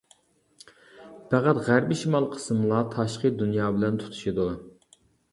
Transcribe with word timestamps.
پەقەت 1.33 1.59
غەربىي 1.67 1.99
شىمال 1.99 2.25
قىسمىلا 2.31 2.79
تاشقى 2.93 3.31
دۇنيا 3.43 3.67
بىلەن 3.75 4.01
تۇتىشىدۇ. 4.05 4.47